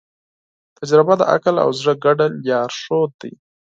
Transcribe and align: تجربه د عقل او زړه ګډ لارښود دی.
تجربه 0.79 1.13
د 1.17 1.21
عقل 1.33 1.55
او 1.63 1.69
زړه 1.79 1.93
ګډ 2.03 2.17
لارښود 2.47 3.11
دی. 3.21 3.33